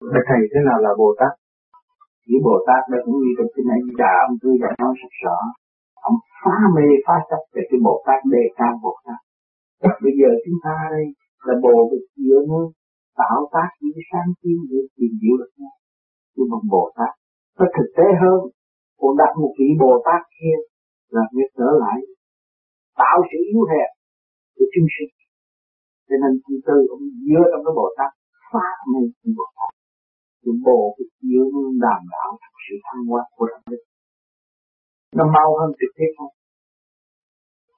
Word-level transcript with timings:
Bạch 0.00 0.26
Thầy, 0.28 0.42
thế 0.52 0.60
nào 0.68 0.78
là 0.86 0.92
Bồ 1.00 1.08
Tát? 1.20 1.32
Chỉ 2.24 2.34
Bồ 2.46 2.56
Tát 2.66 2.82
đây 2.92 3.00
cũng 3.04 3.16
như 3.22 3.30
trong 3.36 3.50
kinh 3.54 3.68
anh 3.74 3.82
Di 3.86 3.94
Đà 4.02 4.14
ông 4.28 4.36
cứ 4.42 4.50
đã 4.62 4.70
nói 4.82 4.92
sạch 5.00 5.16
rõ. 5.24 5.38
Ông 6.08 6.18
phá 6.42 6.56
mê 6.76 6.86
phá 7.06 7.16
chấp 7.30 7.42
về 7.54 7.62
cái 7.70 7.78
Bồ 7.86 7.94
Tát 8.06 8.18
đề 8.34 8.44
cao 8.58 8.72
Bồ 8.84 8.94
Tát. 9.04 9.20
Bây 10.04 10.12
giờ 10.20 10.28
chúng 10.44 10.58
ta 10.64 10.74
đây 10.94 11.06
là 11.46 11.54
Bồ 11.64 11.74
được 11.90 12.04
dựa 12.24 12.40
nơi 12.50 12.66
tạo 13.20 13.38
tác 13.54 13.68
những 13.80 13.94
cái 13.96 14.04
sáng 14.10 14.30
kiến 14.40 14.58
để 14.70 14.80
tìm 14.96 15.12
hiểu 15.22 15.34
được 15.40 15.52
nhau. 15.60 15.74
Nhưng 16.36 16.48
mà 16.52 16.58
Bồ 16.74 16.84
Tát 16.98 17.12
nó 17.58 17.66
thực 17.76 17.88
tế 17.96 18.06
hơn. 18.22 18.40
Còn 19.00 19.12
đặt 19.20 19.32
một 19.40 19.52
vị 19.58 19.68
Bồ 19.82 19.92
Tát 20.06 20.20
kia 20.36 20.56
là 21.14 21.22
việc 21.34 21.48
trở 21.58 21.70
lại 21.82 21.98
tạo 23.00 23.18
sự 23.30 23.38
yếu 23.52 23.62
hèn 23.70 23.90
của 24.56 24.66
chúng 24.74 24.88
sinh. 24.94 25.12
Cho 26.08 26.16
nên 26.22 26.32
chúng 26.44 26.60
tôi 26.66 26.78
ông 26.94 27.04
dựa 27.26 27.44
trong 27.50 27.62
cái 27.64 27.74
Bồ 27.80 27.86
Tát 27.98 28.10
phá 28.52 28.68
mê 28.92 29.00
của 29.20 29.30
Bồ 29.38 29.46
Tát. 29.56 29.70
Cái 30.48 30.58
Bồ 30.66 30.80
Việt 30.96 31.12
dựa 31.28 31.46
đàm 31.84 32.00
đạo 32.14 32.30
trong 32.40 32.56
sự 32.66 32.74
thăng 32.86 33.02
hoa 33.08 33.22
của 33.36 33.46
tâm 33.52 33.62
linh. 33.70 33.86
Nó 35.18 35.24
mau 35.36 35.48
hơn 35.58 35.70
trực 35.80 35.92
tiếp 35.98 36.10
không? 36.18 36.34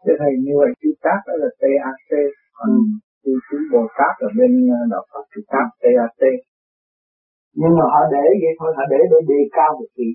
Thế 0.03 0.13
thầy 0.21 0.33
như 0.45 0.55
vậy 0.61 0.71
chữ 0.81 0.91
Tát 1.05 1.21
đó 1.29 1.35
là 1.43 1.51
TAC, 1.61 2.11
còn 2.57 2.69
ừ. 2.77 2.81
chữ, 3.23 3.33
chữ 3.47 3.59
Bồ 3.73 3.83
Tát 3.99 4.15
ở 4.27 4.29
bên 4.39 4.53
ờ, 4.79 4.81
đạo 4.93 5.05
Phật 5.11 5.25
chữ 5.33 5.41
Tát 5.53 5.67
TAT. 5.83 6.23
Nhưng 7.61 7.73
mà 7.79 7.85
họ 7.93 8.01
để 8.15 8.27
vậy 8.43 8.55
thôi, 8.59 8.71
họ 8.77 8.85
để 8.93 9.01
để 9.13 9.19
đề 9.31 9.41
cao 9.57 9.71
một 9.79 9.91
vị. 9.97 10.11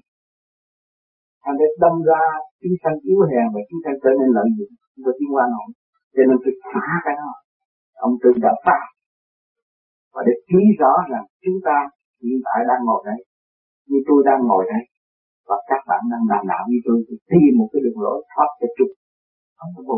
Thành 1.44 1.58
để 1.62 1.68
đâm 1.84 1.96
ra 2.10 2.24
chúng 2.62 2.76
sanh 2.82 2.98
yếu 3.10 3.20
hèn 3.32 3.48
và 3.54 3.62
chúng 3.70 3.82
sanh 3.84 3.96
trở 4.04 4.12
nên 4.20 4.30
lợi 4.38 4.50
dụng 4.58 4.74
và 5.04 5.12
tiến 5.18 5.30
qua 5.36 5.46
nổi. 5.54 5.70
Cho 6.14 6.22
nên 6.28 6.38
tôi 6.44 6.54
phá 6.72 6.88
cái 7.06 7.16
đó. 7.22 7.32
Ông 8.08 8.14
tư 8.22 8.30
đã 8.46 8.54
phá. 8.66 8.80
Và 10.14 10.22
để 10.28 10.34
chỉ 10.50 10.62
rõ 10.82 10.94
rằng 11.12 11.26
chúng 11.44 11.60
ta 11.68 11.78
hiện 12.26 12.42
tại 12.48 12.60
đang 12.70 12.82
ngồi 12.88 13.02
đây, 13.10 13.20
như 13.90 13.98
tôi 14.08 14.20
đang 14.30 14.42
ngồi 14.50 14.64
đây, 14.74 14.84
và 15.48 15.58
các 15.70 15.82
bạn 15.90 16.02
đang 16.12 16.26
làm 16.32 16.44
đạo 16.52 16.64
như 16.70 16.80
tôi 16.86 16.98
thì 17.08 17.16
tìm 17.32 17.52
một 17.60 17.68
cái 17.72 17.80
đường 17.84 18.00
lối 18.06 18.18
thoát 18.32 18.50
cho 18.60 18.68
trục 18.78 18.92
không 19.58 19.72
có 19.76 19.82
vô 19.88 19.98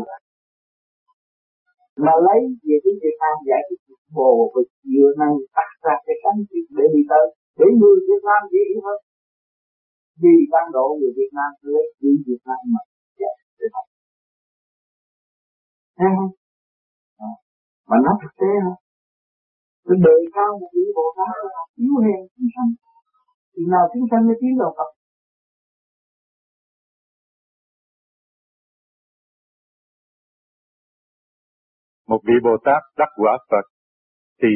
mà 2.04 2.14
lấy 2.26 2.40
về 2.66 2.76
cái 2.84 2.94
Việt 3.02 3.16
Nam 3.22 3.34
giải 3.48 3.62
thích 3.66 3.82
bồ 4.16 4.32
và 4.52 4.60
vừa 4.92 5.10
năng 5.20 5.34
tác 5.56 5.70
ra 5.84 5.94
cái 6.06 6.16
cánh 6.22 6.40
kiến 6.48 6.66
để 6.78 6.84
đi 6.94 7.02
tới 7.10 7.26
để 7.58 7.66
người 7.80 7.98
Việt 8.08 8.22
Nam 8.28 8.40
dễ 8.52 8.62
hiểu 8.68 8.80
hơn. 8.86 9.00
Vì 10.22 10.34
ban 10.52 10.66
độ 10.76 10.86
người 10.98 11.12
Việt 11.18 11.32
Nam 11.38 11.50
lấy 11.72 11.86
chữ 12.00 12.10
Việt 12.26 12.42
Nam 12.48 12.60
mà 12.72 12.82
giải 13.20 13.36
để 13.58 13.66
học. 13.74 13.86
Thấy 15.98 16.08
không? 16.16 16.32
À. 17.28 17.32
mà 17.88 17.96
nó 18.04 18.12
thực 18.22 18.32
tế 18.40 18.50
không 18.64 18.78
cái 19.88 19.98
đời 20.06 20.20
cao 20.34 20.58
một 20.60 20.70
vị 20.74 20.84
Bồ 20.96 21.06
Tát 21.16 21.34
yếu 21.76 21.94
hèn 22.04 22.20
chúng 22.36 22.48
sanh 22.54 22.70
thì 23.52 23.62
nào 23.72 23.84
chúng 23.92 24.06
sanh 24.10 24.26
mới 24.26 24.36
tiến 24.40 24.54
vào 24.60 24.74
Phật 24.78 24.90
một 32.10 32.20
vị 32.26 32.34
Bồ 32.44 32.54
Tát 32.64 32.82
đắc 32.98 33.10
quả 33.16 33.38
Phật 33.50 33.66
thì 34.42 34.48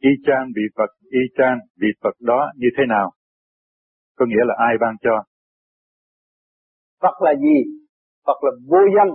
y 0.00 0.10
chang 0.26 0.44
vị 0.56 0.62
Phật 0.76 0.90
y 1.10 1.22
chang 1.38 1.58
vị 1.80 1.88
Phật 2.02 2.14
đó 2.20 2.40
như 2.56 2.68
thế 2.76 2.84
nào? 2.88 3.12
Có 4.16 4.26
nghĩa 4.28 4.44
là 4.48 4.54
ai 4.58 4.74
ban 4.80 4.94
cho? 5.04 5.24
Phật 7.02 7.22
là 7.22 7.34
gì? 7.34 7.58
Phật 8.26 8.38
là 8.42 8.50
vô 8.70 8.78
danh, 8.96 9.10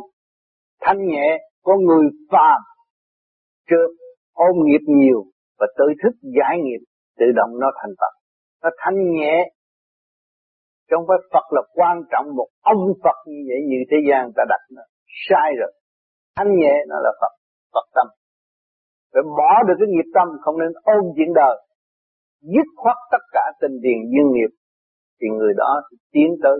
thanh 0.81 1.07
nhẹ, 1.07 1.37
có 1.63 1.77
người 1.77 2.07
phàm, 2.31 2.61
trước 3.69 3.87
ôm 4.33 4.55
nghiệp 4.65 4.83
nhiều 4.87 5.31
và 5.61 5.67
tự 5.77 5.87
thức 6.01 6.13
giải 6.37 6.55
nghiệp, 6.63 6.81
tự 7.19 7.27
động 7.39 7.51
nó 7.61 7.67
thành 7.79 7.93
Phật. 8.01 8.13
Nó 8.63 8.69
thanh 8.81 8.97
nhẹ, 9.15 9.35
trong 10.89 11.03
phải 11.07 11.19
Phật 11.33 11.45
là 11.55 11.61
quan 11.77 11.95
trọng 12.11 12.27
một 12.35 12.49
ông 12.73 12.83
Phật 13.03 13.17
như 13.31 13.39
vậy 13.49 13.59
như 13.71 13.79
thế 13.89 13.97
gian 14.07 14.31
ta 14.35 14.43
đặt 14.49 14.61
nó 14.75 14.83
sai 15.27 15.49
rồi. 15.59 15.71
Thanh 16.35 16.51
nhẹ 16.61 16.75
nó 16.89 16.95
là 17.05 17.11
Phật. 17.21 17.33
Phật 17.73 17.87
tâm. 17.95 18.07
Phải 19.13 19.23
bỏ 19.37 19.51
được 19.67 19.73
cái 19.79 19.87
nghiệp 19.91 20.09
tâm 20.15 20.27
không 20.41 20.59
nên 20.59 20.71
ôm 20.95 21.03
chuyện 21.15 21.33
đời. 21.35 21.55
Dứt 22.53 22.67
khoát 22.75 22.97
tất 23.11 23.23
cả 23.31 23.45
tình 23.61 23.75
tiền 23.83 23.99
duyên 24.11 24.27
nghiệp 24.33 24.51
thì 25.21 25.27
người 25.37 25.53
đó 25.57 25.81
tiến 26.11 26.29
tới 26.43 26.57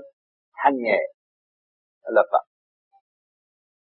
thanh 0.59 0.75
nhẹ 0.85 0.99
là 2.03 2.23
Phật. 2.31 2.45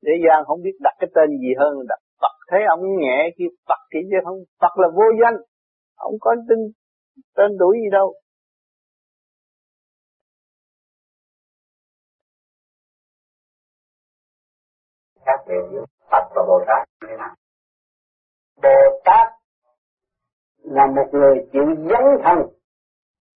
Thế 0.06 0.12
gian 0.24 0.44
không 0.46 0.62
biết 0.62 0.76
đặt 0.80 0.94
cái 0.98 1.10
tên 1.14 1.28
gì 1.42 1.52
hơn 1.58 1.72
đặt 1.88 2.00
thấy 2.48 2.60
ông 2.68 2.80
nhẹ 3.00 3.30
khi 3.38 3.44
Phật 3.68 3.80
kỹ 3.90 3.98
chứ 4.10 4.16
không 4.24 4.38
Phật 4.60 4.78
là 4.82 4.88
vô 4.94 5.04
danh 5.22 5.36
ông 5.94 6.14
có 6.20 6.34
tên 6.48 6.58
tên 7.36 7.50
tuổi 7.58 7.76
gì 7.84 7.90
đâu 7.92 8.14
khác 15.26 15.44
biệt 15.46 15.60
giữa 15.72 15.84
Phật 16.10 16.24
và 16.34 16.42
Bồ 16.46 16.64
Tát 16.66 16.88
thế 17.08 17.16
nào? 17.16 17.34
Bồ 18.62 19.00
Tát 19.04 19.26
là 20.58 20.86
một 20.86 21.08
người 21.12 21.48
chịu 21.52 21.64
dấn 21.76 22.04
thân, 22.24 22.38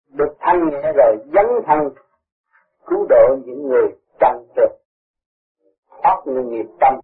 được 0.08 0.36
thanh 0.40 0.70
nhẹ 0.70 0.92
rồi 0.96 1.18
dấn 1.34 1.46
thân 1.68 1.80
cứu 2.86 3.06
độ 3.10 3.38
những 3.46 3.68
người 3.68 3.88
trần 4.20 4.48
trực, 4.56 4.72
thoát 5.90 6.24
những 6.26 6.50
nghiệp 6.50 6.66
tâm. 6.80 7.00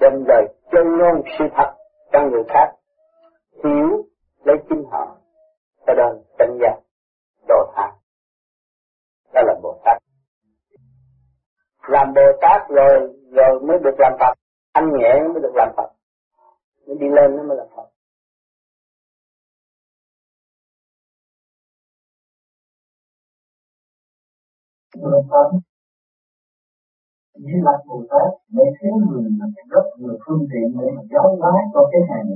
Đem 0.00 0.12
lời 0.28 0.44
chân 0.72 0.98
ngôn 0.98 1.22
sự 1.38 1.44
thật 1.56 1.74
cho 2.12 2.18
người 2.30 2.42
khác, 2.48 2.72
hiểu 3.64 4.04
lấy 4.44 4.56
chính 4.68 4.84
họ, 4.90 5.16
cho 5.86 5.92
nên 5.94 6.22
chân 6.38 6.58
giác, 6.60 6.80
độ 7.48 7.72
tha. 7.74 7.92
Đó 9.34 9.42
là 9.44 9.54
Bồ 9.62 9.80
Tát 9.84 10.02
làm 11.88 12.12
Bồ 12.14 12.38
Tát 12.40 12.68
rồi 12.68 13.14
rồi 13.30 13.60
mới 13.60 13.78
được 13.84 13.94
làm 13.98 14.12
Phật 14.20 14.34
anh 14.72 14.90
nhẹ 14.98 15.14
mới 15.32 15.42
được 15.42 15.52
làm 15.54 15.72
Phật 15.76 15.90
mới 16.86 16.96
đi 17.00 17.06
lên 17.08 17.36
nó 17.36 17.42
mới 17.42 17.56
là 17.56 17.64
Phật 17.76 17.88
Thank 24.94 25.52
you 25.52 25.73
như 27.34 27.56
là 27.66 27.72
Bồ 27.86 27.98
Tát 28.10 28.30
để 28.48 28.64
khiến 28.78 28.94
người 29.06 29.24
là 29.38 29.46
rất 29.72 29.86
nhiều 29.98 30.16
phương 30.26 30.46
tiện 30.50 30.68
để 30.78 30.86
mà 30.96 31.02
giáo 31.10 31.36
hóa 31.40 31.52
cho 31.72 31.80
cái 31.92 32.02
hàng 32.10 32.28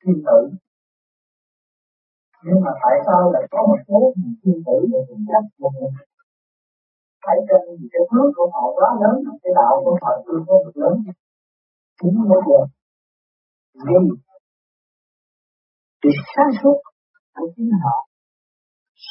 thiên 0.00 0.16
tử. 0.26 0.40
Nhưng 2.44 2.60
mà 2.64 2.70
tại 2.82 2.96
sao 3.06 3.32
lại 3.32 3.44
có 3.50 3.58
một 3.68 3.80
số 3.88 4.12
thiên 4.42 4.58
tử 4.66 4.76
để 4.92 4.98
thực 5.08 5.20
chất 5.28 5.44
một 5.58 5.72
thấy 7.24 7.38
trên 7.48 7.88
cái 7.92 8.02
phước 8.10 8.28
của 8.36 8.48
họ 8.54 8.62
quá 8.76 8.88
lớn, 9.02 9.16
cái 9.42 9.52
đạo 9.58 9.74
của 9.84 9.96
họ 10.02 10.10
chưa 10.26 10.40
có 10.46 10.54
được 10.64 10.76
lớn? 10.82 10.96
Chính 12.02 12.14
mới 12.28 12.40
được 12.46 12.66
vì 13.84 13.96
vì 16.02 16.10
sáng 16.36 16.52
suốt 16.62 16.78
của 17.34 17.46
chính 17.56 17.70
họ, 17.84 17.96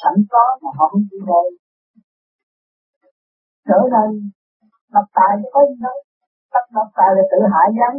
sẵn 0.01 0.15
có 0.29 0.43
mà 0.61 0.69
họ 0.77 0.85
không 0.91 1.03
chịu 1.11 1.19
đây 1.27 1.47
trở 3.67 3.79
đây 3.91 4.11
lập 4.93 5.07
tài 5.17 5.33
có 5.53 5.59
gì 5.69 5.75
đâu 5.85 5.97
lập 6.53 6.65
lập 6.75 6.87
tài 6.97 7.09
là 7.15 7.23
tự 7.31 7.39
hại 7.53 7.69
dân 7.79 7.93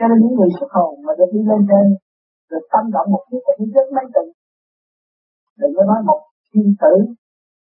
cho 0.00 0.06
nên 0.08 0.18
những 0.22 0.34
người 0.36 0.50
xuất 0.60 0.70
hồn 0.76 0.92
mà 1.06 1.12
được 1.18 1.30
đi 1.34 1.40
lên 1.50 1.60
trên, 1.70 1.86
được 2.50 2.64
tâm 2.72 2.84
động 2.94 3.08
một 3.12 3.24
chút 3.30 3.42
thì 3.58 3.64
rất 3.74 3.86
mấy 3.94 4.04
tình. 4.14 4.30
Đừng 5.58 5.72
có 5.76 5.82
nói 5.90 6.00
một 6.08 6.20
thiên 6.48 6.74
tử 6.82 6.94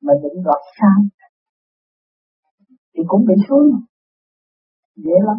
mà 0.03 0.13
định 0.23 0.43
đoạt 0.45 0.63
sai. 0.77 1.01
Thì 2.95 3.03
cũng 3.07 3.25
bị 3.29 3.35
xuống. 3.49 3.67
Dễ 4.97 5.17
lắm. 5.27 5.39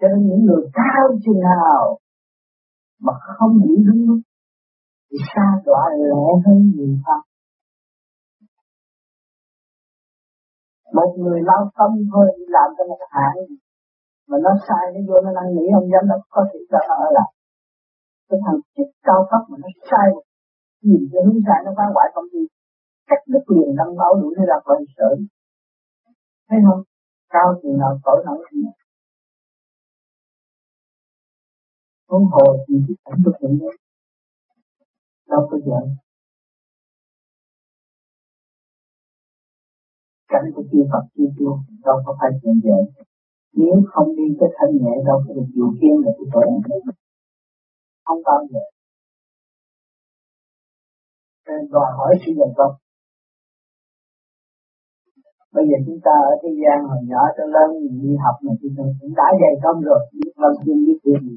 Cho 0.00 0.08
nên 0.08 0.28
những 0.28 0.44
người 0.46 0.64
cao 0.72 1.04
chừng 1.24 1.40
nào 1.40 1.98
mà 3.00 3.12
không 3.36 3.52
bị 3.62 3.74
đúng 3.86 4.02
lúc 4.08 4.20
thì 5.10 5.18
xa 5.34 5.46
đọa 5.64 5.84
lẹ 5.98 6.26
hơn 6.46 6.72
nhiều 6.74 6.96
pháp 7.06 7.22
một 10.96 11.10
người 11.18 11.40
lao 11.48 11.62
tâm 11.78 11.90
thôi, 12.12 12.26
đi 12.38 12.44
làm 12.56 12.68
cho 12.76 12.84
một 12.90 13.02
hạng 13.10 13.38
mà 14.28 14.36
nó 14.44 14.52
sai, 14.66 14.84
nó 14.94 15.00
vô, 15.08 15.16
nó 15.24 15.30
năn 15.38 15.46
nỉ, 15.56 15.64
ông 15.78 15.88
giám 15.92 16.04
đốc 16.10 16.20
có 16.34 16.42
thể 16.50 16.58
cho 16.70 16.78
nó 16.88 16.94
ở 17.06 17.08
lại. 17.16 17.30
Cái 18.28 18.38
thằng 18.44 18.60
chức 18.76 18.88
cao 19.08 19.20
cấp 19.30 19.42
mà 19.50 19.56
nó 19.62 19.68
sai 19.90 20.06
một 20.14 20.24
nhìn 20.82 21.02
cho 21.12 21.18
hướng 21.24 21.40
sai, 21.46 21.58
nó 21.64 21.70
phá 21.76 21.84
hoại 21.94 22.08
công 22.14 22.28
ty. 22.32 22.42
Cách 23.08 23.22
đứt 23.32 23.44
liền 23.54 23.76
đăng 23.78 23.96
báo 24.00 24.12
đuổi 24.20 24.34
để 24.38 24.44
ra 24.50 24.56
khỏi 24.64 24.76
sở 24.96 25.10
thấy 26.48 26.58
không? 26.66 26.82
Cao 27.34 27.48
thì 27.62 27.68
nào 27.80 27.92
tội 28.04 28.22
nổi 28.26 28.46
thì 28.50 28.60
huống 32.10 32.26
hồ 32.32 32.56
thì 32.68 32.74
cái 32.88 32.96
cảnh 33.04 33.22
được 33.24 33.32
vậy 33.40 33.76
đâu 35.28 35.48
có 35.50 35.58
giận 35.66 35.84
cảnh 40.32 40.46
của 40.54 40.64
chư 40.70 40.80
Phật 40.90 41.04
chư 41.14 41.24
tiên 41.36 41.54
đâu 41.86 41.96
có 42.04 42.12
phải 42.20 42.30
chuyện 42.40 42.56
dễ. 42.64 42.78
Nếu 43.60 43.74
không 43.92 44.08
đi 44.16 44.26
cái 44.40 44.50
thanh 44.56 44.72
nhẹ 44.82 44.94
đâu 45.08 45.18
có 45.24 45.30
được 45.36 45.48
điều 45.54 45.70
kiên 45.80 45.94
là 46.04 46.10
cái 46.16 46.26
tội 46.32 46.44
không 48.06 48.20
bao 48.28 48.40
giờ. 48.50 48.64
Nên 51.46 51.60
đòi 51.72 51.88
hỏi 51.96 52.12
sự 52.22 52.30
dày 52.38 52.50
công. 52.58 52.74
Bây 55.54 55.64
giờ 55.68 55.76
chúng 55.86 56.00
ta 56.06 56.14
ở 56.30 56.32
thế 56.42 56.50
gian 56.60 56.76
hồi 56.88 57.02
nhỏ 57.10 57.22
cho 57.36 57.44
lớn 57.54 57.68
đi 58.02 58.12
học 58.24 58.36
mà 58.44 58.52
chúng 58.60 58.74
ta 58.76 58.82
cũng 59.00 59.14
đã 59.20 59.28
dày 59.40 59.54
công 59.62 59.78
rồi, 59.88 60.00
biết 60.12 60.32
văn 60.42 60.52
chương 60.64 60.80
biết 60.86 60.98
chuyện 61.04 61.20
gì. 61.28 61.36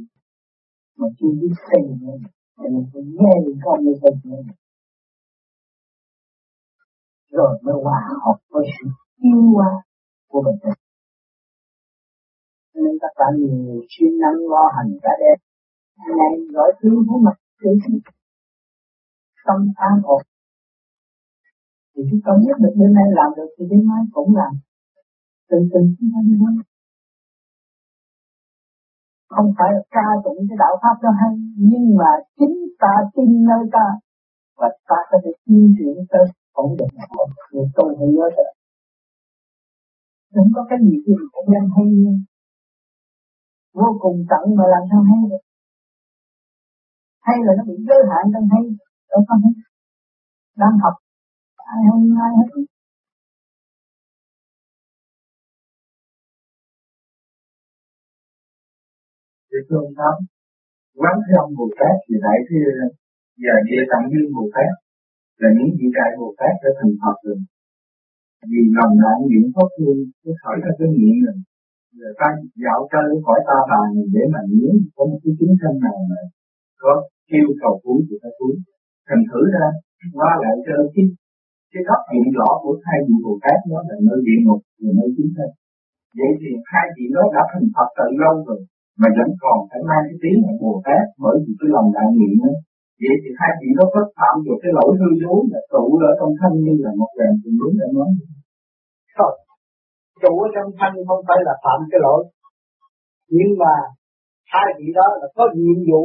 Mà 0.97 1.07
chưa 1.17 1.31
biết 1.41 1.53
xây 1.67 1.81
dựng. 1.87 1.99
Nên 2.07 2.19
cho 2.57 2.67
nên 2.73 2.83
phải 2.93 3.03
nghe 3.19 3.33
những 3.45 3.59
con 3.63 3.77
như 3.83 3.93
dựng 4.01 4.19
rồi 7.33 7.59
mới 7.63 7.75
hòa 7.83 8.01
hợp 8.23 8.37
với 8.51 8.65
sự 8.75 8.87
yêu 9.17 9.41
hoa 9.53 9.71
của 10.31 10.41
mình. 10.45 10.73
Nên 12.75 12.93
tất 13.01 13.13
cả 13.15 13.25
nhiều 13.37 13.55
người 13.63 13.81
chuyên 13.89 14.11
năng 14.21 14.37
lo 14.51 14.63
hành 14.75 14.91
cả 15.01 15.11
đêm 15.21 15.37
ngày 16.17 16.33
gọi 16.53 16.73
tiếng 16.81 16.99
của 17.07 17.19
mặt 17.25 17.37
tự 17.61 17.69
tâm 19.45 19.59
an 19.75 20.01
ổn. 20.03 20.21
Thì 21.95 22.01
chúng 22.11 22.21
ta 22.25 22.31
biết 22.41 22.55
được 22.59 22.73
đêm 22.79 22.93
nay 22.93 23.07
làm 23.19 23.29
được 23.37 23.49
thì 23.57 23.65
đêm 23.71 23.81
mai 23.89 24.03
cũng 24.13 24.35
làm. 24.35 24.53
Từ 25.49 25.57
từ 25.73 25.79
chúng 25.99 26.09
ta 26.13 26.19
đi 26.25 26.35
hơn 26.41 26.55
không 29.35 29.49
phải 29.57 29.69
là 29.75 29.81
ca 29.95 30.07
tụng 30.23 30.39
cái 30.49 30.57
đạo 30.63 30.75
pháp 30.81 30.95
đó 31.03 31.09
hay, 31.21 31.33
nhưng 31.69 31.85
mà 31.99 32.11
chính 32.37 32.55
ta 32.79 32.93
tin 33.15 33.29
nơi 33.49 33.63
ta 33.71 33.85
và 34.57 34.69
ta 34.89 34.99
có 35.11 35.17
thể 35.23 35.31
chuyên 35.45 35.75
chuyển 35.77 35.97
tới 36.11 36.25
ổn 36.53 36.69
định 36.79 36.93
người 37.51 37.67
tu 37.75 37.85
phải 37.97 38.07
nhớ 38.15 38.27
được 38.37 38.51
đừng 40.35 40.49
có 40.55 40.61
cái 40.69 40.79
gì 40.85 40.95
gì 41.05 41.13
cũng 41.33 41.47
đang 41.53 41.67
hay 41.75 41.85
vô 43.73 43.89
cùng 44.01 44.17
tận 44.29 44.43
mà 44.57 44.63
làm 44.73 44.83
sao 44.89 45.01
hay 45.09 45.19
được. 45.29 45.43
Hay 47.21 47.37
là 47.45 47.51
nó 47.57 47.63
bị 47.69 47.75
giới 47.87 48.01
hạn 48.09 48.23
đang 48.33 48.47
hay 48.53 48.63
đâu 49.09 49.21
có 49.27 49.35
hay. 49.43 49.53
Đang 50.61 50.75
học. 50.83 50.95
Ai 51.57 51.79
không 51.91 52.03
ai 52.25 52.31
hết. 52.39 52.49
Thì 59.49 59.57
thương 59.69 59.87
lắm 59.97 60.15
quán 60.99 61.15
thế 61.25 61.33
ông 61.43 61.53
Bồ 61.57 61.65
Tát 61.79 61.95
thì 62.05 62.15
lại 62.25 62.37
thì 62.47 62.57
giờ 63.43 63.53
địa 63.67 63.83
tạng 63.91 64.05
như 64.11 64.21
Bồ 64.35 64.43
Tát 64.55 64.82
là 65.41 65.49
những 65.57 65.71
vị 65.77 65.87
đại 65.97 66.11
Bồ 66.19 66.27
Tát 66.39 66.53
đã 66.63 66.69
thành 66.77 66.93
Phật 67.01 67.17
rồi. 67.25 67.37
Vì 68.51 68.61
lòng 68.77 68.93
đại 69.03 69.17
niệm 69.29 69.45
pháp 69.55 69.69
thương 69.75 69.99
cứ 70.21 70.31
khởi 70.41 70.57
ra 70.63 70.71
cái 70.77 70.87
niệm 70.97 71.15
rồi 71.25 71.37
người 71.97 72.13
ta 72.19 72.27
dạo 72.63 72.79
chơi 72.91 73.07
khỏi 73.25 73.39
ta 73.47 73.57
bà 73.69 73.81
để 74.15 74.23
mà 74.33 74.41
nhớ 74.53 74.69
có 74.95 75.01
một 75.09 75.19
cái 75.23 75.33
chính 75.37 75.53
thân 75.59 75.73
nào 75.85 75.97
mà 76.11 76.21
có 76.81 76.91
kêu 77.29 77.47
cầu 77.61 77.73
cứu 77.83 77.97
thì 78.07 78.15
ta 78.23 78.29
cứu 78.39 78.53
thành 79.07 79.23
thử 79.29 79.41
ra, 79.55 79.67
qua 80.17 80.31
lại 80.43 80.55
cho 80.65 80.75
cái 80.93 81.05
cái 81.71 81.81
góc 81.87 82.01
diện 82.09 82.27
rõ 82.37 82.49
của 82.63 82.73
hai 82.87 82.99
vị 83.07 83.15
Bồ 83.25 83.33
Tát 83.43 83.57
đó 83.71 83.79
là 83.89 83.95
nơi 84.07 84.19
địa 84.27 84.39
ngục 84.43 84.61
và 84.81 84.91
nơi 84.99 85.09
chính 85.15 85.31
thân 85.35 85.49
vậy 86.19 86.31
thì 86.41 86.49
hai 86.71 86.85
vị 86.95 87.05
đó 87.15 87.23
đã 87.35 87.41
thành 87.51 87.67
Phật 87.75 87.89
từ 87.97 88.07
lâu 88.23 88.35
rồi, 88.47 88.59
mà 88.99 89.07
vẫn 89.17 89.29
còn 89.43 89.57
phải 89.69 89.81
mang 89.89 90.03
cái 90.07 90.17
tiếng 90.21 90.37
là 90.43 90.51
Bồ 90.63 90.73
Tát 90.85 91.03
bởi 91.23 91.35
vì 91.43 91.51
cái 91.59 91.69
lòng 91.75 91.87
đại 91.95 92.07
nguyện 92.15 92.33
đó 92.43 92.53
vậy 93.01 93.15
thì 93.21 93.29
hai 93.39 93.51
vị 93.59 93.69
đó 93.77 93.85
phát 93.93 94.07
phạm 94.17 94.35
được 94.45 94.57
cái 94.63 94.71
lỗi 94.77 94.91
hư 94.99 95.09
dối 95.21 95.39
là 95.51 95.59
trụ 95.71 95.83
ở 96.09 96.11
trong 96.19 96.33
thân 96.39 96.51
như 96.65 96.73
là 96.85 96.91
một 97.01 97.11
đèn 97.19 97.33
cùng 97.41 97.55
đúng 97.59 97.75
đã 97.79 97.87
nói. 97.95 98.09
Không 99.17 99.35
trụ 100.23 100.33
ở 100.45 100.47
trong 100.55 100.69
thân 100.79 100.91
không 101.07 101.21
phải 101.27 101.39
là 101.47 101.53
phạm 101.63 101.79
cái 101.91 101.99
lỗi. 102.05 102.21
Nhưng 103.37 103.51
mà 103.61 103.73
hai 104.53 104.67
vị 104.77 104.87
đó 104.99 105.07
là 105.19 105.27
có 105.37 105.43
nhiệm 105.61 105.79
vụ, 105.89 106.03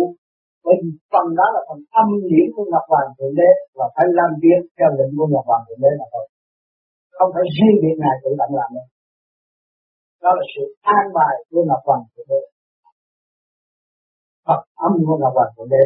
bởi 0.65 0.75
vì 0.81 0.91
phần 1.13 1.27
đó 1.39 1.47
là 1.55 1.61
phần 1.69 1.81
âm 2.03 2.09
điểm 2.33 2.49
của 2.55 2.67
Ngọc 2.71 2.87
Hoàng 2.93 3.11
Thượng 3.17 3.35
Đế 3.41 3.51
và 3.79 3.87
phải 3.95 4.07
làm 4.19 4.31
việc 4.45 4.61
theo 4.77 4.89
lệnh 4.99 5.13
của 5.19 5.29
Ngọc 5.33 5.45
Hoàng 5.51 5.65
Thượng 5.67 5.83
Đế 5.85 5.91
mà 6.01 6.07
thôi. 6.13 6.27
Không 7.17 7.31
phải 7.35 7.45
riêng 7.55 7.77
việc 7.83 7.97
này 8.05 8.15
tự 8.23 8.31
động 8.41 8.53
làm 8.61 8.71
đâu. 8.77 8.87
Đó 10.25 10.31
là 10.39 10.45
sự 10.53 10.63
an 10.97 11.05
bài 11.19 11.35
của 11.51 11.63
Ngọc 11.69 11.83
Hoàng 11.87 12.05
Thượng 12.13 12.29
Đế. 12.33 12.41
Phật 14.47 14.63
âm 14.87 14.93
của 15.07 15.17
Ngọc 15.21 15.33
Hoàng 15.39 15.53
Thượng 15.57 15.71
Đế. 15.75 15.83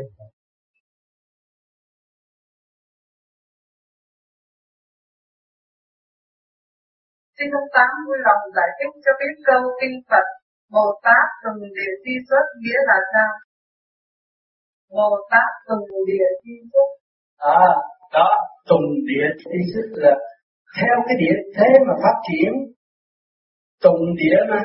Xin 7.42 7.50
ông 7.60 7.70
Tám 7.76 7.90
vui 8.06 8.18
lòng 8.26 8.42
giải 8.56 8.70
thích 8.78 8.94
cho 9.04 9.12
biết 9.20 9.34
câu 9.48 9.60
kinh 9.80 9.96
Phật 10.10 10.26
Bồ 10.74 10.86
Tát 11.04 11.26
từng 11.42 11.62
địa 11.76 11.92
di 12.04 12.14
xuất 12.28 12.46
nghĩa 12.60 12.80
là 12.90 12.98
sao? 13.12 13.32
Bồ 14.96 15.10
Tát 15.30 15.50
từng 15.68 15.84
địa 16.08 16.28
di 16.44 16.56
xuất. 16.72 16.88
À, 17.38 17.68
đó, 18.12 18.28
từng 18.68 18.86
địa 19.08 19.26
di 19.44 19.60
xuất 19.72 19.88
là 20.04 20.14
theo 20.76 20.96
cái 21.06 21.16
địa 21.22 21.36
thế 21.56 21.68
mà 21.86 21.94
phát 22.02 22.16
triển. 22.28 22.52
Tùng 23.84 24.02
địa 24.20 24.38
mà, 24.50 24.60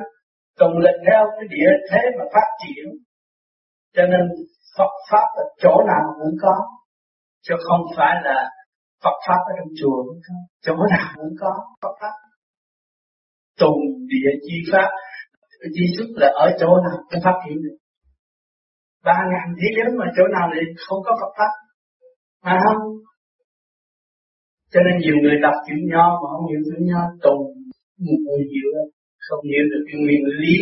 tùng 0.59 0.77
là 0.77 0.91
theo 1.05 1.21
cái 1.35 1.47
địa 1.55 1.71
thế 1.91 2.01
mà 2.17 2.25
phát 2.33 2.49
triển. 2.61 2.85
Cho 3.95 4.03
nên 4.11 4.23
Phật 4.77 4.93
Pháp 5.11 5.27
ở 5.35 5.43
chỗ 5.63 5.83
nào 5.87 6.03
cũng 6.19 6.35
có, 6.41 6.55
chứ 7.41 7.55
không 7.67 7.81
phải 7.97 8.15
là 8.23 8.49
Phật 9.03 9.17
Pháp 9.27 9.39
ở 9.49 9.53
trong 9.57 9.71
chùa 9.81 10.03
cũng 10.07 10.21
có, 10.27 10.35
chỗ 10.65 10.75
nào 10.91 11.07
cũng 11.15 11.35
có 11.39 11.51
Phật 11.81 11.95
Pháp 12.01 12.13
tùng 13.61 13.79
địa 14.11 14.31
chi 14.45 14.55
pháp. 14.71 14.89
Chi 15.75 15.85
xuất 15.95 16.09
là 16.21 16.27
ở 16.45 16.47
chỗ 16.59 16.69
nào? 16.85 16.97
Cái 17.09 17.19
pháp 17.23 17.37
hiện 17.45 17.57
được 17.63 17.77
ba 19.05 19.17
ngàn 19.31 19.47
thế 19.59 19.67
giới 19.75 19.89
mà 19.99 20.05
chỗ 20.17 20.23
nào 20.35 20.45
thì 20.53 20.61
không 20.85 20.99
có 21.05 21.11
Phật 21.21 21.31
pháp. 21.37 21.53
À 22.51 22.57
không? 22.65 22.81
Cho 24.71 24.79
nên 24.85 24.95
nhiều 25.03 25.17
người 25.21 25.37
đọc 25.45 25.57
chữ 25.67 25.75
nho 25.91 26.05
mà 26.21 26.27
không 26.31 26.45
hiểu 26.49 26.61
chữ 26.67 26.77
nho, 26.89 27.01
tùng 27.23 27.43
một 28.05 28.19
người 28.25 28.43
hiểu 28.53 28.69
không 29.27 29.43
hiểu 29.51 29.65
được 29.71 29.83
cái 29.87 29.97
nguyên 30.01 30.23
lý 30.41 30.55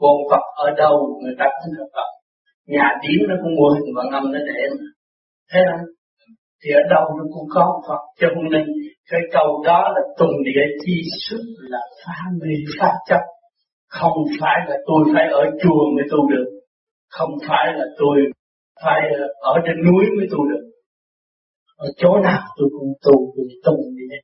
con 0.00 0.16
Phật 0.30 0.44
ở 0.66 0.68
đâu, 0.82 0.94
người 1.22 1.34
ta 1.38 1.46
cũng 1.56 1.72
được 1.76 1.88
Phật 1.96 2.08
nhà 2.66 2.86
tiếng 3.02 3.22
nó 3.28 3.34
cũng 3.42 3.54
mua 3.58 3.70
hình 3.74 3.94
bằng 3.96 4.10
âm 4.18 4.24
nó 4.32 4.38
để 4.50 4.60
mà. 4.78 4.86
Thế 5.50 5.60
là 5.68 5.76
thì 6.64 6.70
ở 6.72 6.82
đâu 6.94 7.04
nó 7.18 7.24
cũng 7.34 7.48
có 7.50 7.82
Phật 7.88 8.02
cho 8.20 8.28
nên 8.52 8.66
cái 9.10 9.20
câu 9.32 9.62
đó 9.66 9.92
là 9.94 10.00
tùng 10.18 10.42
địa 10.44 10.64
chi 10.84 11.02
xuất 11.28 11.42
là 11.58 11.78
phá 12.06 12.18
mê, 12.40 12.54
phá 12.80 12.92
chấp. 13.08 13.20
Không 13.88 14.24
phải 14.40 14.58
là 14.68 14.76
tôi 14.86 15.00
phải 15.14 15.24
ở 15.32 15.42
chùa 15.62 15.90
mới 15.96 16.04
tu 16.10 16.30
được. 16.30 16.46
Không 17.10 17.30
phải 17.48 17.66
là 17.74 17.84
tôi 17.98 18.16
phải 18.84 19.00
ở 19.40 19.54
trên 19.66 19.76
núi 19.86 20.04
mới 20.18 20.26
tu 20.30 20.48
được. 20.48 20.70
Ở 21.76 21.86
chỗ 21.96 22.08
nào 22.22 22.40
tôi 22.56 22.68
cũng 22.72 22.92
tu 23.02 23.32
tôi 23.36 23.46
tùng 23.64 23.80
địa. 23.96 24.16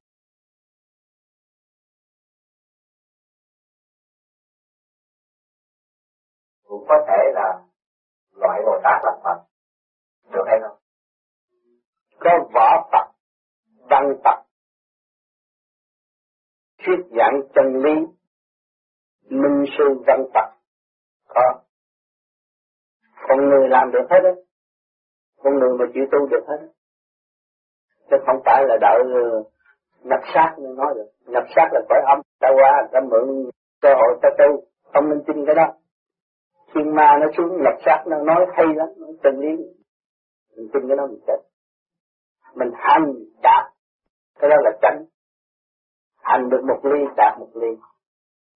Cũng 6.64 6.84
có 6.88 6.94
thể 7.08 7.22
là 7.34 7.48
loại 8.36 8.60
Bồ 8.66 8.72
Tát 8.84 9.00
làm 9.04 9.14
Phật. 9.24 9.38
Được 10.32 10.44
hay 10.46 10.58
không? 10.62 10.79
Có 12.20 12.30
võ 12.54 12.88
tập, 12.92 13.12
văn 13.90 14.14
tập, 14.24 14.44
thuyết 16.78 16.98
giảng 17.16 17.40
chân 17.54 17.82
lý 17.82 17.94
minh 19.30 19.64
sư 19.78 19.84
văn 20.06 20.24
tập, 20.34 20.56
có. 21.28 21.60
Con 23.28 23.38
người 23.48 23.68
làm 23.68 23.90
được 23.92 24.06
hết 24.10 24.20
đấy 24.22 24.44
con 25.42 25.58
người 25.58 25.78
mà 25.78 25.84
chịu 25.94 26.04
tu 26.12 26.26
được 26.26 26.44
hết 26.48 26.68
chứ 28.10 28.16
không 28.26 28.42
phải 28.44 28.64
là 28.68 28.76
đợi 28.80 29.02
ờ, 29.14 29.42
nhập 30.02 30.20
sát 30.34 30.54
mới 30.58 30.74
nói 30.76 30.94
được. 30.94 31.08
Nhập 31.26 31.44
sát 31.56 31.68
là 31.72 31.80
cõi 31.88 31.98
âm 32.06 32.20
ta 32.40 32.48
qua 32.54 32.88
ta 32.92 33.00
mượn 33.00 33.50
cơ 33.80 33.88
hội 33.94 34.18
ta 34.22 34.28
tu. 34.38 34.62
Không 34.92 35.08
nên 35.08 35.22
tin 35.26 35.46
cái 35.46 35.54
đó. 35.54 35.72
Thiên 36.74 36.94
ma 36.94 37.18
nó 37.20 37.26
xuống 37.36 37.62
nhập 37.62 37.74
sát 37.86 38.04
nó 38.06 38.16
nói 38.18 38.46
hay 38.52 38.66
lắm 38.74 38.88
nó 38.96 39.06
chân 39.22 39.40
lý. 39.40 39.56
Mình 40.56 40.68
tin 40.72 40.88
cái 40.88 40.96
đó 40.96 41.06
mình 41.06 41.20
chết 41.26 41.38
mình 42.54 42.70
hành 42.74 43.14
đạt. 43.42 43.72
Cái 44.38 44.50
đó 44.50 44.56
là 44.60 44.70
chánh. 44.82 45.04
Hành 46.22 46.48
được 46.48 46.60
một 46.68 46.80
ly, 46.82 47.04
đạt 47.16 47.38
một 47.38 47.50
ly. 47.54 47.76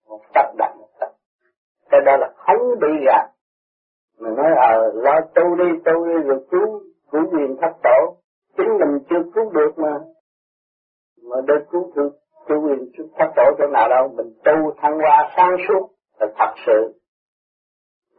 Một 0.08 0.20
tập 0.34 0.54
đạt 0.58 0.76
một 0.76 0.88
tập 1.00 1.08
cái 1.90 2.00
đó 2.06 2.16
là 2.16 2.32
không 2.36 2.78
bị 2.80 2.88
gạt 3.06 3.34
mình 4.18 4.34
nói 4.34 4.50
ờ 4.56 4.92
lo 4.94 5.20
tu 5.34 5.54
đi 5.54 5.64
tu 5.84 6.06
đi 6.06 6.28
rồi 6.28 6.46
cứu 6.50 6.80
cứu 7.12 7.22
quyền 7.32 7.56
thất 7.60 7.72
tổ. 7.82 8.16
Chính 8.56 8.68
mình 8.78 9.06
chưa 9.10 9.30
cứu 9.34 9.50
được 9.50 9.78
mà. 9.78 9.98
Mà 11.22 11.36
để 11.46 11.54
cứu 11.70 11.92
được, 11.96 12.10
cứu 12.48 12.68
quyền 12.68 12.90
thất 13.18 13.32
tổ 13.36 13.42
chỗ 13.58 13.66
nào 13.66 13.88
đâu. 13.88 14.08
Mình 14.16 14.32
tu 14.44 14.74
thăng 14.76 14.98
hoa 14.98 15.32
sáng 15.36 15.56
suốt 15.68 15.88
là 16.20 16.26
thật 16.38 16.54
sự. 16.66 17.00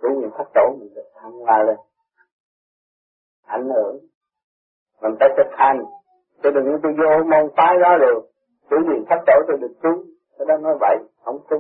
Cứu 0.02 0.22
quyền 0.22 0.32
thất 0.38 0.48
tổ 0.54 0.76
mình 0.80 0.94
được 0.96 1.10
thăng 1.16 1.32
hoa 1.32 1.64
lên. 1.64 1.78
Ảnh 3.46 3.70
hưởng 3.70 3.98
mình 5.02 5.16
phải 5.20 5.30
thực 5.38 5.52
hành 5.58 5.84
tôi 6.42 6.54
đừng 6.54 6.66
có 6.66 6.78
tôi 6.84 6.94
vô 6.98 7.24
môn 7.24 7.52
phái 7.58 7.78
đó 7.82 7.98
được, 7.98 8.22
tự 8.70 8.78
nhiên 8.78 9.06
thất 9.10 9.20
tổ 9.28 9.34
tôi 9.48 9.58
được 9.62 9.74
cứu. 9.84 10.04
tôi 10.38 10.48
đang 10.48 10.64
nói 10.64 10.78
vậy, 10.80 10.98
không 11.24 11.40
cứu. 11.50 11.60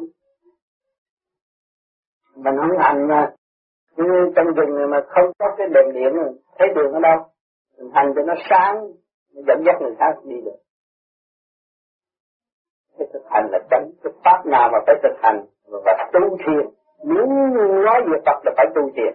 Mình 2.36 2.56
không 2.58 2.77
hành 2.80 3.08
mà. 3.08 3.32
Như 3.98 4.32
trong 4.36 4.46
rừng 4.46 4.75
này 4.75 4.88
mà 4.88 4.98
không 5.08 5.32
có 5.39 5.56
cái 5.58 5.68
đèn 5.74 5.94
điện, 5.94 6.13
thấy 6.60 6.68
đường 6.75 6.94
ở 6.94 7.00
đâu. 7.00 7.18
Mình 7.77 7.92
hành 7.94 8.13
cho 8.15 8.22
nó 8.22 8.34
sáng, 8.50 8.88
dẫn 9.34 9.63
dắt 9.65 9.75
người 9.82 9.96
khác 10.00 10.13
đi 10.24 10.36
được 10.42 10.58
cái 12.98 13.08
thực 13.13 13.24
hành 13.30 13.50
là 13.51 13.60
tránh 13.72 13.89
cái 14.04 14.13
pháp 14.25 14.46
nào 14.46 14.70
mà 14.72 14.80
phải 14.86 14.96
thực 15.04 15.15
hành 15.24 15.46
và 15.86 16.10
tu 16.13 16.38
thiền 16.38 16.70
nếu 17.04 17.25
nói 17.86 18.01
về 18.12 18.20
Phật 18.25 18.39
là 18.46 18.51
phải 18.58 18.65
tu 18.75 18.82
thiền 18.96 19.13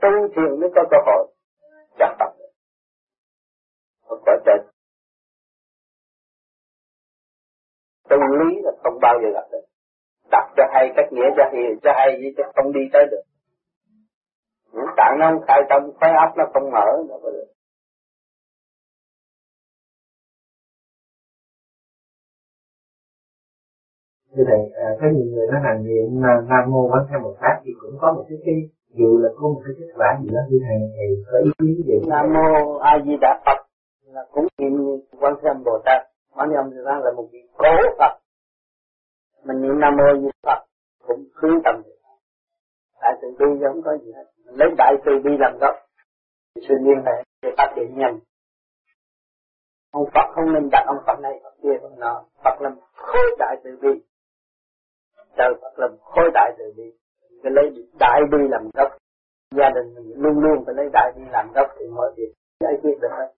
tu 0.00 0.28
thiền 0.36 0.60
mới 0.60 0.70
có 0.74 0.84
cơ 0.90 0.96
hội 1.06 1.26
gặp 1.98 2.16
Phật 2.18 2.31
Phật 4.12 4.20
gọi 4.26 4.38
trên 4.46 4.60
tu 8.08 8.16
lý 8.38 8.60
là 8.62 8.72
không 8.82 8.98
bao 9.00 9.14
giờ 9.22 9.28
gặp 9.34 9.46
được. 9.52 9.64
Đặt 10.30 10.46
cho 10.56 10.64
hay 10.72 10.92
cách 10.96 11.12
nghĩa 11.12 11.28
cho 11.36 11.44
hay 11.52 11.62
cho 11.82 11.90
hay 11.94 12.32
chứ 12.36 12.42
không 12.54 12.72
đi 12.72 12.80
tới 12.92 13.02
được. 13.10 13.22
Những 14.72 14.94
tạng 14.96 15.16
nó 15.20 15.30
không 15.30 15.42
khai 15.46 15.60
tâm 15.70 15.82
khói 16.00 16.10
óc 16.24 16.30
nó 16.36 16.44
không 16.54 16.70
mở 16.70 16.86
nó 17.08 17.18
có 17.22 17.30
được. 17.30 17.46
Như 24.34 24.44
thầy 24.48 24.60
à, 24.84 24.88
có 25.00 25.06
nhiều 25.14 25.24
người 25.32 25.46
nói 25.52 25.60
là 25.64 25.74
niệm 25.74 26.20
nam 26.48 26.70
mô 26.70 26.88
quán 26.90 27.06
theo 27.10 27.20
một 27.20 27.34
pháp 27.40 27.60
thì 27.64 27.72
cũng 27.80 27.94
có 28.00 28.12
một 28.12 28.24
cái 28.28 28.38
cái 28.44 28.54
dù 28.88 29.18
là 29.18 29.28
có 29.36 29.48
một 29.48 29.60
cái 29.64 29.74
kết 29.78 29.92
quả 29.96 30.18
gì 30.22 30.28
đó 30.34 30.40
như 30.50 30.58
thầy 30.66 30.78
thầy 30.96 31.08
có 31.32 31.38
ý 31.44 31.50
kiến 31.58 31.86
gì? 31.86 32.08
Nam 32.08 32.32
mô 32.32 32.78
a 32.78 32.92
di 33.04 33.16
đà 33.20 33.42
phật 33.46 33.71
là 34.12 34.26
cũng 34.32 34.46
niệm 34.58 34.72
quan 35.20 35.34
thế 35.42 35.48
âm 35.48 35.64
bồ 35.64 35.78
tát. 35.84 36.00
Quan 36.34 36.48
thế 36.50 36.56
âm 36.56 36.70
bồ 36.70 36.76
tát 36.86 37.04
là 37.04 37.12
một 37.16 37.28
vị 37.32 37.48
cố 37.58 37.74
phật. 37.98 38.18
Mình 39.44 39.62
niệm 39.62 39.80
nam 39.80 39.96
mô 39.96 40.20
như 40.20 40.30
phật 40.46 40.60
cũng 41.06 41.24
hướng 41.34 41.58
tâm 41.64 41.82
được 41.84 41.96
đại 43.02 43.12
từ 43.22 43.28
bi 43.38 43.46
giống 43.60 43.72
không 43.72 43.82
có 43.82 43.96
gì 43.96 44.12
hết. 44.12 44.24
Mình 44.46 44.56
lấy 44.58 44.68
đại 44.78 44.94
từ 45.04 45.12
bi 45.24 45.30
làm 45.38 45.58
gốc. 45.60 45.74
Sự 46.54 46.74
liên 46.80 47.02
hệ 47.06 47.22
để 47.42 47.50
phát 47.56 47.72
triển 47.76 47.98
nhanh 47.98 48.18
ông 49.92 50.06
Phật 50.14 50.26
không 50.34 50.52
nên 50.52 50.68
đặt 50.72 50.84
ông 50.86 51.02
Phật 51.06 51.20
này, 51.20 51.40
Phật 51.42 51.54
kia, 51.62 51.78
Phật 51.82 51.98
nọ. 51.98 52.24
Phật 52.44 52.60
làm 52.60 52.72
khối 52.94 53.36
đại 53.38 53.56
từ 53.64 53.78
bi. 53.82 53.88
Trời, 55.36 55.54
Phật 55.62 55.72
làm 55.76 55.90
khối 56.00 56.30
đại 56.34 56.54
từ 56.58 56.72
bi. 56.76 56.92
Cái 57.42 57.52
lấy 57.52 57.88
đại 58.00 58.20
bi 58.32 58.38
làm 58.50 58.70
gốc. 58.74 58.90
Gia 59.56 59.70
đình 59.74 59.94
mình 59.94 60.12
luôn 60.16 60.38
luôn 60.38 60.64
phải 60.66 60.74
lấy 60.74 60.88
đại 60.92 61.12
bi 61.16 61.22
làm 61.30 61.52
gốc 61.54 61.66
thì 61.78 61.84
mọi 61.94 62.12
việc 62.16 62.32
giải 62.60 62.72
quyết 62.82 62.98
được 63.00 63.08
hết. 63.10 63.32